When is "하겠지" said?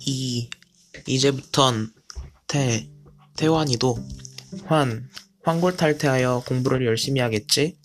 7.20-7.76